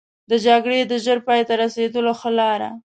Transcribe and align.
د 0.29 0.31
جګړې 0.45 0.79
د 0.91 0.93
ژر 1.03 1.19
پای 1.27 1.41
ته 1.47 1.53
رسولو 1.63 2.11
ښه 2.19 2.29
لاره. 2.39 2.69